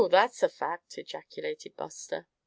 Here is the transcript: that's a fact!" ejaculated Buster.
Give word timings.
that's 0.09 0.41
a 0.41 0.49
fact!" 0.49 0.97
ejaculated 0.97 1.75
Buster. 1.77 2.25